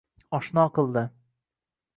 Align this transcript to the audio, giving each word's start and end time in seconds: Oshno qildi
Oshno 0.37 0.63
qildi 0.79 1.05